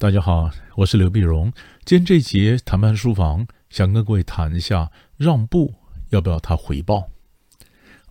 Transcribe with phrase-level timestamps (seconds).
[0.00, 1.52] 大家好，我是刘碧荣。
[1.84, 5.74] 今天这节谈判书房，想跟各位谈一下让步
[6.08, 7.10] 要不要他回报。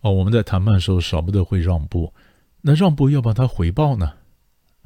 [0.00, 2.14] 哦，我们在谈判的时候少不得会让步，
[2.60, 4.12] 那让步要不要他回报呢？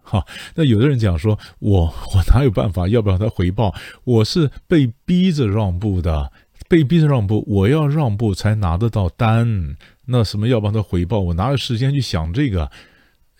[0.02, 1.82] 哈，那有的人讲说，我
[2.14, 2.88] 我哪有办法？
[2.88, 3.74] 要不要他回报？
[4.04, 6.32] 我是被逼着让步的，
[6.70, 9.76] 被逼着让步，我要让步才拿得到单。
[10.06, 11.18] 那什么要帮他回报？
[11.18, 12.70] 我哪有时间去想这个？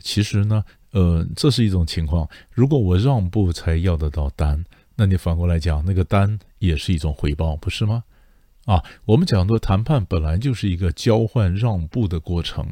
[0.01, 0.65] 其实呢。
[0.95, 2.29] 呃，这是一种情况。
[2.53, 8.05] 如果我让步才要得到单，那你反过来讲，那个单也是一种回报，不是吗？
[8.67, 12.65] 啊，我们讲的谈判本来就是一个交换让步的过程。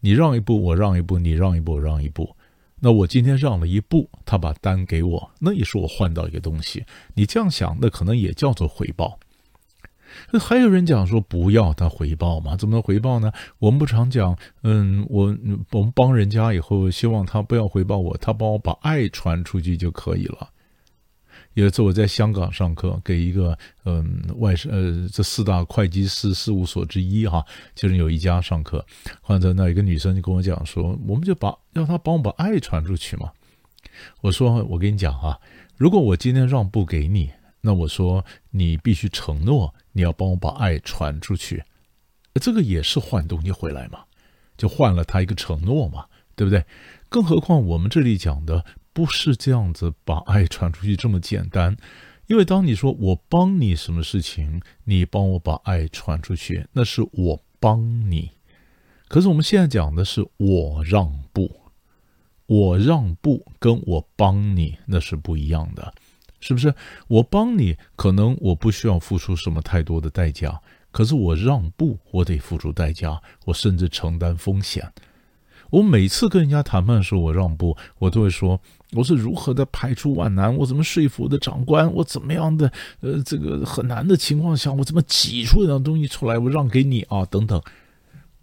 [0.00, 2.34] 你让一步，我让一步；你让一步，我让一步。
[2.80, 6.86] 那我今天让了一步，他把单给我，那也是我换到一个东西。
[7.12, 9.18] 你这样想，那可能也叫做回报。
[10.30, 12.56] 那还有人讲说不要他回报嘛？
[12.56, 13.32] 怎么能回报呢？
[13.58, 15.36] 我们不常讲，嗯，我
[15.70, 20.48] 我们帮人家以后，希望他不要回报我，他帮我把爱传出去就可以了。
[21.54, 28.84] 有一次我在香港上课，给一个嗯外呃这四大会计师事务所之一哈，其中有一家上课，
[29.22, 33.30] 或者那一个女生就跟我讲说，我们就把让他帮我把爱传出去嘛。
[34.20, 35.38] 我说我跟你讲啊，
[35.76, 37.30] 如果我今天让步给你。
[37.66, 41.64] 那我说，你必须承诺，你要帮我把爱传出去，
[42.34, 44.04] 这个也是换东西回来嘛，
[44.56, 46.64] 就换了他一个承诺嘛，对不对？
[47.08, 51.76] 更何况我们这里讲的不是这样子把爱传出去这么简单，
[52.28, 58.30] 因为当你说我帮你什么事情，你帮我把爱传出去，那是我帮你，
[59.08, 61.62] 可是我们现在讲的是我让步，
[62.46, 65.92] 我让步跟我帮你那是不一样的。
[66.40, 66.74] 是不是
[67.08, 67.76] 我帮你？
[67.96, 70.60] 可能我不需要付出什么太多的代价，
[70.90, 74.92] 可是我让步，我得付出代价，我甚至承担风险。
[75.70, 78.60] 我每次跟人家谈判的时候，我让步，我都会说
[78.92, 82.70] 我是如何的排除万难，我怎么说服我的长官，我怎么样的
[83.00, 87.60] 呃这个很难的情况下，我怎么挤出一样东西出来，我让给你啊等等。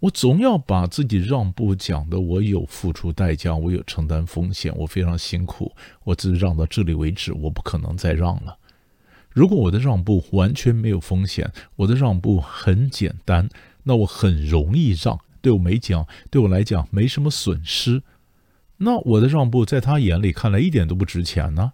[0.04, 5.72] 我总要把自己让步讲的，我有付出代价，我有承担风险，我非常辛苦，
[6.04, 8.58] 我只让到这里为止，我不可能再让了。
[9.30, 13.48] 如果我的让步完全没有风险，我的让步很简单，
[13.84, 18.02] 那我很容易让，对我没讲，对我来讲没什么损失，
[18.76, 21.72] 那我的让步在他眼里看来一点都不值钱呢，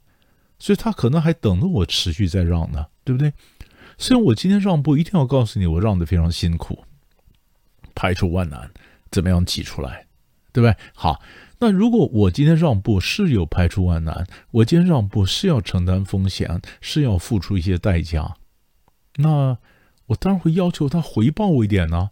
[0.60, 3.32] 所以他可能还等着我持续再让呢，对不对？
[3.98, 6.84] 所以我今天让步一定要告诉你，我让的非常辛苦。
[8.00, 8.70] 排除万难，
[9.10, 10.06] 怎么样挤出来，
[10.54, 10.74] 对不对？
[10.94, 11.20] 好，
[11.58, 18.36] 那如果我今天让步是有排除万难，我今天让步是要承担风险，是要付出一些代价，
[19.16, 19.58] 那
[20.06, 22.08] 我当然会要求他回报我一点呢，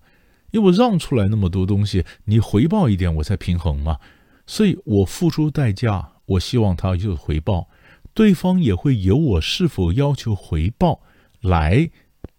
[0.51, 3.99] 因为我让出来那么多东西，你回报一点我才平衡嘛。
[4.47, 7.71] 所以我付出代价，我希望他有回报，
[8.13, 11.01] 对方也会由我是否要求回报
[11.41, 11.89] 来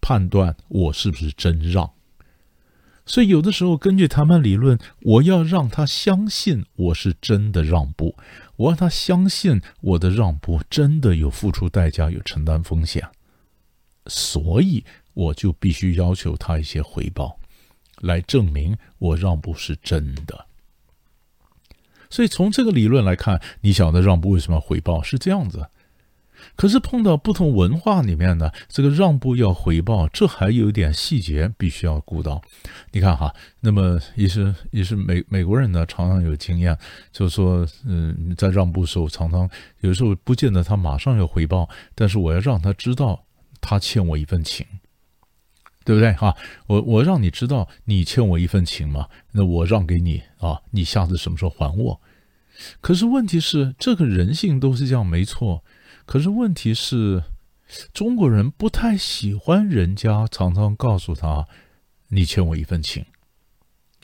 [0.00, 1.90] 判断我是不是真让。
[3.10, 8.14] 所以，有的时候根据谈判理论，我要让他相信我是真的让步，
[8.54, 13.08] 我让他相信我的让步真的有付出代价、有承担风险，
[14.06, 17.40] 所以我就必须要求他一些回报，
[18.00, 20.46] 来证明我让步是真的。
[22.10, 25.02] 所以，从这个理论来看，你晓得让步为什么要回报？
[25.02, 25.68] 是这样子。
[26.56, 32.42] 可是碰到不同文化里面呢，这个让步要回报，这还有一点细节必须要顾到。
[32.92, 36.76] 你看哈，那么也是也是美美国人呢，常常有经验，
[37.12, 39.48] 就是说，嗯，在让步时候，常常
[39.80, 43.24] 有时候不见得他马上要回报，但是我要让他知道
[43.60, 44.66] 他欠我一份情，
[45.84, 46.36] 对不对哈？
[46.66, 52.00] 我我让你知道你欠我一份情嘛，那我让给你啊，你下次什么时候还我？
[52.80, 55.64] 可是问题是，这个人性都是这样，没错。
[56.10, 57.22] 可是问题是，
[57.94, 61.46] 中国人不太喜欢人家常常告诉他
[62.10, 63.06] ：“你欠我一份情，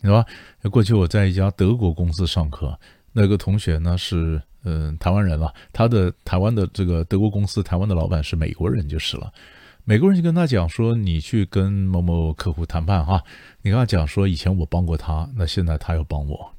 [0.00, 0.24] 对吧？”
[0.70, 2.78] 过去我在一家德国公司上课，
[3.12, 9.32] 那个同学呢是嗯台湾人了，他的台湾的这个德国公司台湾的老板是美国人就是了。
[9.82, 13.20] 美国人就跟他讲说：“你去跟某某客户谈判哈，
[13.62, 16.50] 你跟他讲说以前我帮过他，那现在他要帮我。”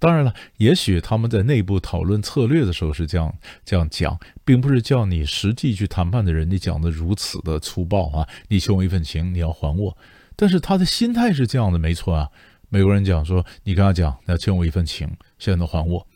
[0.00, 3.34] 当然了，也许他们在内部讨论策略的时候是这样
[3.64, 8.28] 这样讲，并不是叫你实际去谈判的人，你讲的如此的粗暴啊！
[8.48, 9.98] 你欠我一份情，你要还我。
[10.36, 12.28] 但是他的心态是这样的，没错啊。
[12.68, 15.08] 美国人讲说，你跟他讲，要欠我一份情，
[15.38, 16.06] 现在能还我。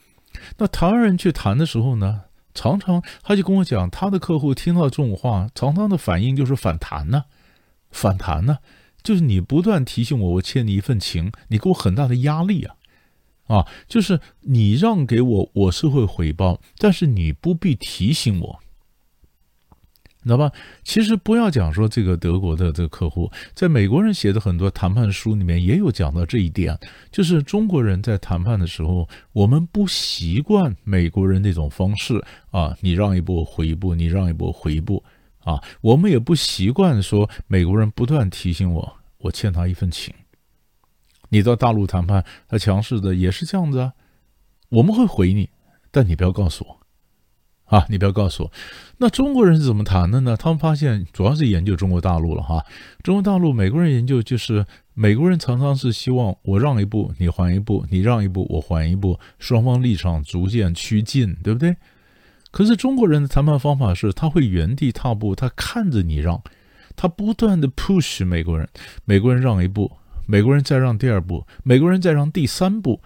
[0.58, 2.22] 那台湾人去谈的时候呢，
[2.54, 7.24] 常常他就跟我讲，他的客户听到这种话，常常的反应就是反弹呢，
[7.90, 8.58] 反弹呢，
[9.02, 12.76] 就是你不断提醒我，我欠你一份情，你给我很大的压力啊。
[13.46, 18.58] 啊，就是你让给我，我是会回报，但是你不必提醒我。
[20.24, 20.52] 知道吧？
[20.84, 26.78] 其实不要讲说这个德国的这个客户，在美国人写的很多谈判书里面也有讲到这一点，
[27.10, 35.02] 就是中国人在谈判的时候，我们不习惯美国人那种方式啊，你让一步我回一步，你让一步我回一步
[35.42, 40.14] 啊，我们也不习惯说美国人不断提醒我，我欠他一份情。
[41.32, 43.92] 你到大陆谈判，他强势的也是这样子啊，
[44.68, 45.48] 我们会回你，
[45.90, 46.78] 但你不要告诉我。
[47.64, 48.52] 啊，你不要告诉我，
[48.98, 50.36] 那中国人是怎么谈的呢？
[50.36, 52.62] 他们发现主要是研究中国大陆了哈。
[53.02, 61.74] 中国大陆美国人研究就是美国人常常是希望我让一步你还一步，你让一步我还一步，双方立场逐渐趋近，对不对？
[62.50, 66.42] 可是中国人的谈判方法是他会原地踏步，他看着你让，
[66.94, 68.68] 他不断的 push 美国人，
[69.06, 69.90] 美国人让一步，
[70.26, 73.00] 美国人再让第二步，美国人再让第三步。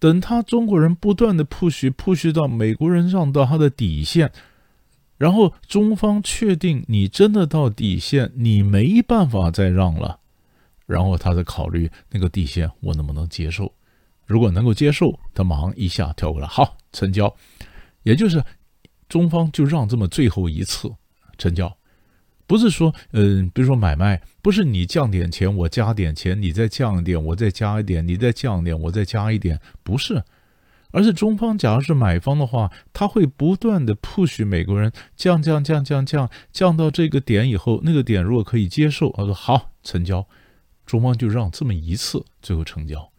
[0.00, 4.30] 等他中国人不断的 push push 到美国人让到他的底线，
[5.16, 10.20] 然后中方确定你真的到底线，你没办法再让了，
[10.86, 13.72] 然后他再考虑那个底线我能不能接受，
[14.26, 17.34] 如果能够接受，他马上一下跳过来，好成交，
[18.04, 18.44] 也就是
[19.08, 20.88] 中方就让这么最后一次
[21.38, 21.76] 成交。
[22.48, 30.24] 不是说，嗯，比如说买卖，不是你降点钱，我加点钱，你再降一点，我再加一点，你再降点，我再加一点，不是，
[30.90, 40.26] 而是中方假如是买方的话，他会不断的 push 美国人降降降降降降到这个点以后，那个点如果可以接受，他说好成交，
[40.86, 43.12] 中方就让这么一次，最后成交。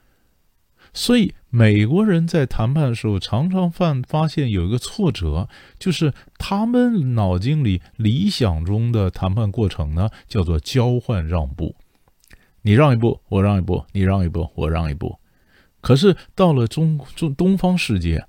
[0.94, 5.48] 所以美国人在谈判的时候，常常犯发现有一个挫折，
[5.78, 11.76] 就是他们脑筋里理想中的谈判过程呢，叫做交换让步，
[12.64, 15.18] 你让一步，我让一步，你让一步，我让一步。
[15.82, 18.26] 可是到了中中东方世界，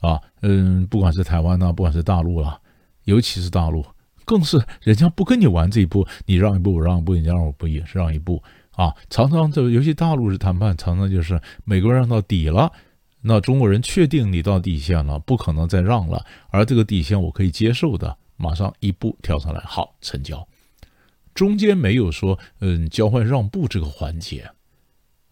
[0.00, 2.60] 啊，嗯，不管是台湾呐，不管是大陆啦，
[3.04, 3.84] 尤其是大陆，
[4.24, 8.42] 更是人家不跟你玩这一步，你让一步，我让一步，你让我不也是让一步。
[8.78, 12.70] 啊，常常这尤其大陆是谈判，常常就是美国人让到底了，
[13.22, 20.46] 那中国人确定你到底线了，不可能再让了，而这个底线我可以接受的，马上一步跳上来，好成交，
[21.34, 24.48] 中间没有说嗯交换让步这个环节，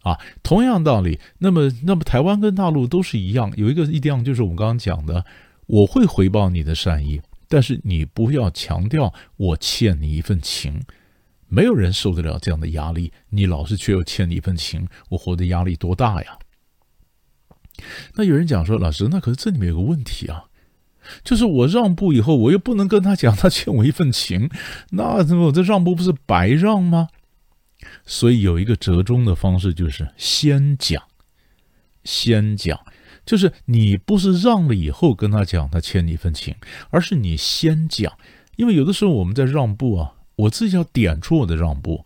[0.03, 5.25] 啊，同样道理，那么那么台湾跟大陆都是一样，有一个一样就是我们刚刚讲的，
[5.67, 10.83] 我会回报你的善意，但是你不要强调我欠你一份情。
[11.49, 16.39] 没有人受得了这样的压力，你老是却又欠你一份情，我活的压力多大呀？
[18.15, 20.47] 那有人讲说，老师，那可是这里面有个问题啊，
[21.23, 24.51] 就是我让步以后，我又不能跟他讲他欠我一份情，
[24.91, 27.09] 那怎么我这让步不是白让吗？
[28.05, 31.03] 所以有一个折中的方式，就是先讲，
[32.03, 32.81] 先讲，
[33.25, 36.57] 就是你不是让了以后跟他讲他欠你一份情，
[36.91, 38.13] 而是你先讲，
[38.57, 40.15] 因为有的时候我们在让步啊。
[40.37, 42.05] 我自己要点出我的让步，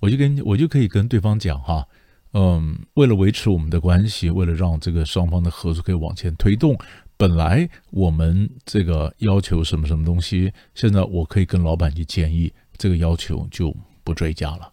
[0.00, 1.86] 我就跟我就可以跟对方讲哈，
[2.32, 6.78] 嗯，为了维持我们的关系，为了让这个双方的合作可以往前推动，
[7.16, 14.70] 本来我们这个要求什么什么东西，现在我可以跟老板去建议，这个要求就不追加了，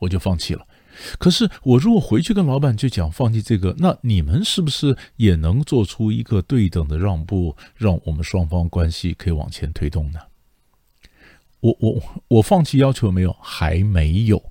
[0.00, 0.66] 我就放弃了。
[1.18, 10.20] 可是我如果回去跟老板去讲放弃这个，那你们是不是也能做出一个对等的让步，让我们双方关系可以往前推动呢？
[11.64, 13.34] 我我我放弃要求没有？
[13.40, 14.50] 还没有。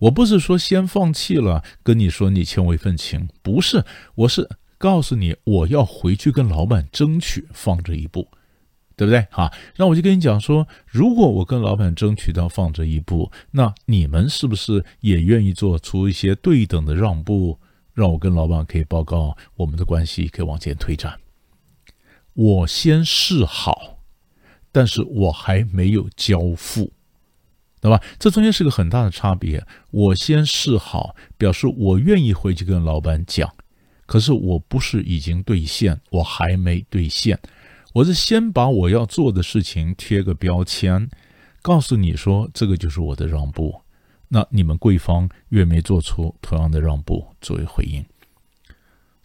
[0.00, 3.82] 我不是说先放弃了，跟你说你欠我一份情，不是。
[4.14, 8.28] 我是告诉你，我要回去跟老板争取放这一步，
[8.94, 9.26] 对不对？
[9.30, 17.58] 哈，那我就跟你讲说，如果我跟老板争取到放这一步，那你们是不是也愿意做出一些对等的让步，
[17.94, 21.18] 让我跟老板可以报告我们的关系可以往前推展？
[22.34, 23.99] 我先示好。
[24.72, 26.92] 但是我还没有交付，
[27.80, 28.00] 对吧？
[28.18, 29.66] 这中间是个很大的差别。
[29.90, 33.52] 我先示好，表示我愿意回去跟老板讲，
[34.06, 37.38] 可是我不是已经兑现，我还没兑现。
[37.92, 41.10] 我是先把我要做的事情贴个标签，
[41.60, 43.80] 告诉你说这个就是我的让步。
[44.28, 48.04] 那你们贵方愿没做出同样的让步作为回应？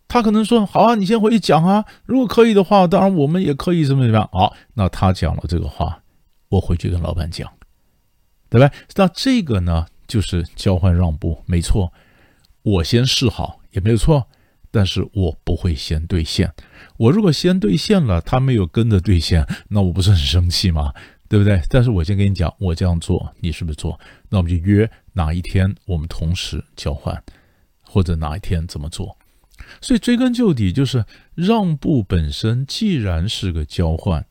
[0.07, 1.83] 他可能说：“好啊，你先回去讲啊。
[2.05, 6.01] 如果可以的话，当然我们也可以怎么怎么样。”好，那他讲了这个话，
[6.49, 7.51] 我回去跟老板讲，
[8.49, 8.71] 对吧？
[8.95, 11.91] 那这个呢，就是交换让步，没错。
[12.61, 14.27] 我先示好也没有错，
[14.71, 16.51] 但是我不会先兑现。
[16.97, 20.93] 我如果先兑现了，他没有跟着兑现，那我不是很生气吗？
[21.27, 21.59] 对不对？
[21.69, 23.99] 但是我先跟你讲，我这样做，你是不是做？
[24.29, 27.21] 那我们就约哪一天，我们同时交换，
[27.81, 29.17] 或者哪一天怎么做？
[29.81, 34.25] 所以追根究底，就是让步本身既然是个交换，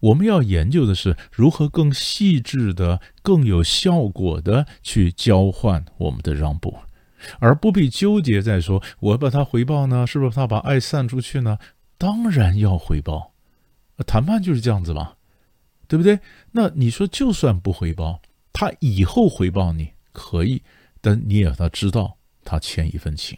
[0.00, 6.76] 我们要研究的是如何更细致的、更有效果的去交换我们的让步，
[7.40, 11.58] 而不必纠结在说我要把它回报呢，是不是他把爱散出去呢？
[11.96, 13.32] 当然要回报，
[14.06, 15.14] 谈判就是这样子嘛，
[15.88, 16.20] 对不对？
[16.52, 20.62] 那你说就算不回报，他以后回报你可以，
[21.00, 23.36] 但你也要他知道他欠一份情。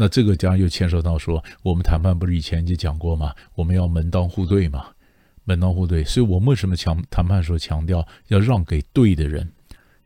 [0.00, 3.34] 那这个将又牵涉到说，我们谈判不是以前就讲过吗？
[3.56, 4.86] 我们要门当户对嘛，
[5.42, 6.04] 门当户对。
[6.04, 9.52] 所以我为什么强谈判时候强调要让给对的人？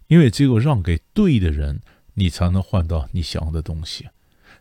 [0.06, 1.78] 因为只有让给对的人，
[2.14, 4.08] 你才能换到你想要的东西。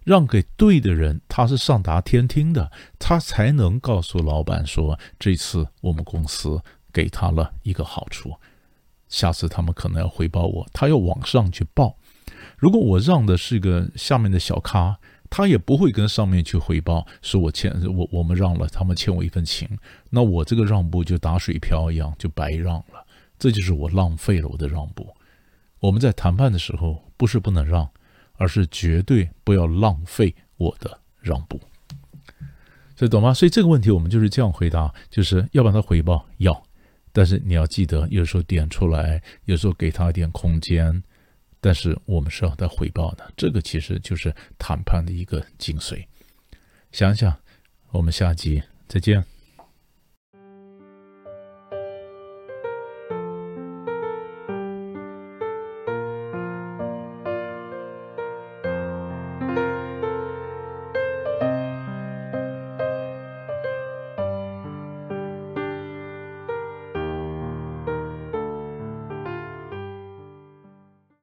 [0.03, 2.69] 让给对的人，他是上达天听的，
[2.99, 6.61] 他才能告诉老板说，这次我们公司
[6.91, 8.33] 给他了一个好处，
[9.07, 11.95] 下次他们可能要回报我，他要往上去报。
[12.57, 14.97] 如果我让的是个下面的小咖。
[15.31, 23.05] 他也不会跟上面去汇报，说我欠我我们让了，他们欠我一份情，那我这个让步就打水漂一样，就白让了，
[23.39, 25.07] 这就是我浪费了我的让步。
[25.79, 27.89] 我们在谈判的时候，不是不能让，
[28.33, 31.59] 而是绝对不要浪费我的让步。
[32.97, 33.33] 所以懂吗？
[33.33, 36.61] 所以这个问题我们就是这样回答：就是要把它回报要，
[37.13, 41.01] 但是你要记得，有时候点出来，有时候给他一点空间。
[41.61, 46.03] 但是我们是要得回报的，这个其实就是谈判的一个精髓。
[46.91, 47.33] 想想，
[47.91, 49.23] 我们下集再见。